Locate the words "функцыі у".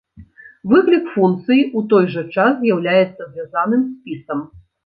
1.17-1.83